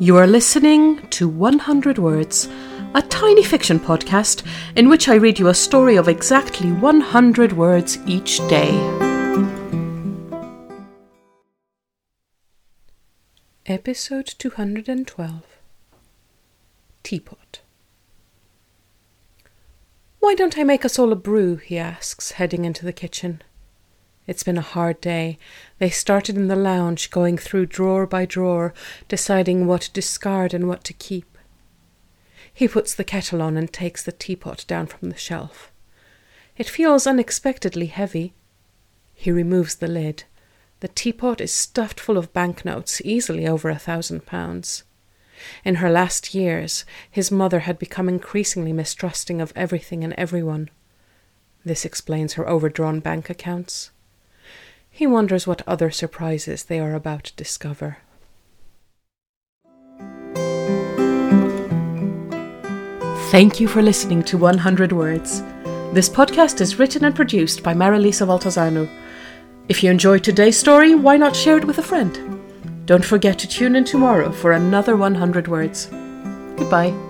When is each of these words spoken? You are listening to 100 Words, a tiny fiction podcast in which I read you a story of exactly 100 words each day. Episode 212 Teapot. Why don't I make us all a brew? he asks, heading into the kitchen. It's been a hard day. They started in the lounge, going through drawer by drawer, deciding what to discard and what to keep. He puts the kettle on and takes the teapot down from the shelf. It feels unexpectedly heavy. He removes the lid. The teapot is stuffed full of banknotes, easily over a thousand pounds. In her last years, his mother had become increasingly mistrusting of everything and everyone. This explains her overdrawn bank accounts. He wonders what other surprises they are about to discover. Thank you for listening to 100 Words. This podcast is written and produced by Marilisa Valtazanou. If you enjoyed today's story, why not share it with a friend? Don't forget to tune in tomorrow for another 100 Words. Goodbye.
You 0.00 0.16
are 0.16 0.28
listening 0.28 1.08
to 1.08 1.28
100 1.28 1.98
Words, 1.98 2.48
a 2.94 3.02
tiny 3.02 3.42
fiction 3.42 3.80
podcast 3.80 4.46
in 4.76 4.88
which 4.88 5.08
I 5.08 5.16
read 5.16 5.40
you 5.40 5.48
a 5.48 5.54
story 5.54 5.96
of 5.96 6.06
exactly 6.06 6.70
100 6.70 7.52
words 7.54 7.98
each 8.06 8.38
day. 8.46 8.70
Episode 13.66 14.26
212 14.38 15.42
Teapot. 17.02 17.60
Why 20.20 20.36
don't 20.36 20.56
I 20.56 20.62
make 20.62 20.84
us 20.84 20.96
all 20.96 21.10
a 21.10 21.16
brew? 21.16 21.56
he 21.56 21.76
asks, 21.76 22.30
heading 22.30 22.64
into 22.64 22.84
the 22.84 22.92
kitchen. 22.92 23.42
It's 24.28 24.42
been 24.42 24.58
a 24.58 24.60
hard 24.60 25.00
day. 25.00 25.38
They 25.78 25.88
started 25.88 26.36
in 26.36 26.48
the 26.48 26.54
lounge, 26.54 27.10
going 27.10 27.38
through 27.38 27.66
drawer 27.66 28.06
by 28.06 28.26
drawer, 28.26 28.74
deciding 29.08 29.66
what 29.66 29.80
to 29.80 29.92
discard 29.92 30.52
and 30.52 30.68
what 30.68 30.84
to 30.84 30.92
keep. 30.92 31.38
He 32.52 32.68
puts 32.68 32.92
the 32.92 33.04
kettle 33.04 33.40
on 33.40 33.56
and 33.56 33.72
takes 33.72 34.04
the 34.04 34.12
teapot 34.12 34.66
down 34.68 34.86
from 34.86 35.08
the 35.08 35.16
shelf. 35.16 35.72
It 36.58 36.68
feels 36.68 37.06
unexpectedly 37.06 37.86
heavy. 37.86 38.34
He 39.14 39.32
removes 39.32 39.76
the 39.76 39.88
lid. 39.88 40.24
The 40.80 40.88
teapot 40.88 41.40
is 41.40 41.50
stuffed 41.50 41.98
full 41.98 42.18
of 42.18 42.34
banknotes, 42.34 43.00
easily 43.06 43.48
over 43.48 43.70
a 43.70 43.78
thousand 43.78 44.26
pounds. 44.26 44.84
In 45.64 45.76
her 45.76 45.88
last 45.88 46.34
years, 46.34 46.84
his 47.10 47.30
mother 47.30 47.60
had 47.60 47.78
become 47.78 48.10
increasingly 48.10 48.74
mistrusting 48.74 49.40
of 49.40 49.54
everything 49.56 50.04
and 50.04 50.12
everyone. 50.18 50.68
This 51.64 51.86
explains 51.86 52.34
her 52.34 52.46
overdrawn 52.46 53.00
bank 53.00 53.30
accounts. 53.30 53.90
He 54.98 55.06
wonders 55.06 55.46
what 55.46 55.62
other 55.64 55.92
surprises 55.92 56.64
they 56.64 56.80
are 56.80 56.92
about 56.92 57.22
to 57.22 57.36
discover. 57.36 57.98
Thank 63.30 63.60
you 63.60 63.68
for 63.68 63.80
listening 63.80 64.24
to 64.24 64.36
100 64.36 64.90
Words. 64.90 65.40
This 65.92 66.08
podcast 66.08 66.60
is 66.60 66.80
written 66.80 67.04
and 67.04 67.14
produced 67.14 67.62
by 67.62 67.74
Marilisa 67.74 68.26
Valtazanou. 68.26 68.90
If 69.68 69.84
you 69.84 69.90
enjoyed 69.92 70.24
today's 70.24 70.58
story, 70.58 70.96
why 70.96 71.16
not 71.16 71.36
share 71.36 71.58
it 71.58 71.64
with 71.64 71.78
a 71.78 71.82
friend? 71.90 72.18
Don't 72.84 73.04
forget 73.04 73.38
to 73.38 73.46
tune 73.46 73.76
in 73.76 73.84
tomorrow 73.84 74.32
for 74.32 74.50
another 74.50 74.96
100 74.96 75.46
Words. 75.46 75.86
Goodbye. 76.56 77.07